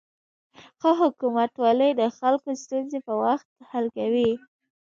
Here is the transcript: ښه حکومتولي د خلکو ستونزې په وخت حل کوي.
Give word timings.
ښه 0.79 0.91
حکومتولي 1.01 1.89
د 1.95 2.01
خلکو 2.17 2.49
ستونزې 2.63 2.99
په 3.07 3.13
وخت 3.23 3.47
حل 3.69 3.85
کوي. 3.97 4.31